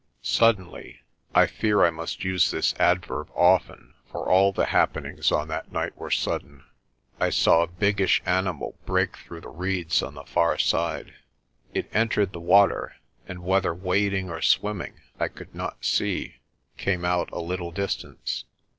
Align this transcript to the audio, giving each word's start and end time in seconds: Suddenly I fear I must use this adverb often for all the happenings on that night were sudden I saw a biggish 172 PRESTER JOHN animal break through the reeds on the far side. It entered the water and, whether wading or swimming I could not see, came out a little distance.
Suddenly 0.23 0.99
I 1.35 1.45
fear 1.45 1.83
I 1.85 1.91
must 1.91 2.23
use 2.23 2.49
this 2.49 2.73
adverb 2.79 3.29
often 3.35 3.93
for 4.09 4.27
all 4.27 4.51
the 4.51 4.65
happenings 4.65 5.31
on 5.31 5.47
that 5.49 5.71
night 5.71 5.95
were 5.95 6.09
sudden 6.09 6.63
I 7.19 7.29
saw 7.29 7.61
a 7.61 7.67
biggish 7.67 8.19
172 8.21 8.23
PRESTER 8.23 8.23
JOHN 8.23 8.37
animal 8.39 8.77
break 8.87 9.17
through 9.17 9.41
the 9.41 9.55
reeds 9.55 10.01
on 10.01 10.15
the 10.15 10.23
far 10.23 10.57
side. 10.57 11.13
It 11.75 11.87
entered 11.93 12.33
the 12.33 12.39
water 12.41 12.95
and, 13.27 13.43
whether 13.43 13.75
wading 13.75 14.31
or 14.31 14.41
swimming 14.41 14.95
I 15.19 15.27
could 15.27 15.53
not 15.53 15.85
see, 15.85 16.37
came 16.77 17.05
out 17.05 17.29
a 17.31 17.37
little 17.39 17.69
distance. 17.71 18.45